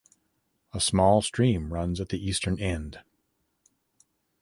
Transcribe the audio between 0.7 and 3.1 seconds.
A small stream runs at the eastern end.